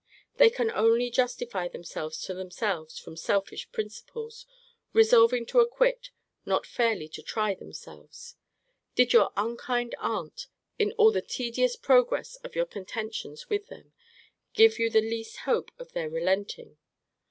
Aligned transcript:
They 0.37 0.49
can 0.49 0.71
only 0.71 1.11
justify 1.11 1.67
themselves 1.67 2.23
to 2.23 2.33
themselves 2.33 2.97
from 2.97 3.15
selfish 3.15 3.71
principles, 3.71 4.47
resolving 4.93 5.45
to 5.45 5.59
acquit, 5.59 6.09
not 6.43 6.65
fairly 6.65 7.07
to 7.09 7.21
try 7.21 7.53
themselves. 7.53 8.35
Did 8.95 9.13
your 9.13 9.31
unkind 9.37 9.93
aunt, 9.99 10.47
in 10.79 10.91
all 10.93 11.11
the 11.11 11.21
tedious 11.21 11.75
progress 11.75 12.33
of 12.37 12.55
your 12.55 12.65
contentions 12.65 13.47
with 13.47 13.67
them, 13.67 13.93
give 14.55 14.79
you 14.79 14.89
the 14.89 15.01
least 15.01 15.41
hope 15.45 15.69
of 15.77 15.91
their 15.91 16.09
relenting? 16.09 16.79